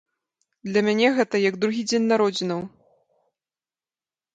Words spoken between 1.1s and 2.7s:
гэта як другі дзень народзінаў.